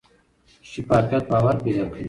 شفافیت 0.69 1.23
باور 1.31 1.55
پیدا 1.63 1.83
کوي 1.89 1.99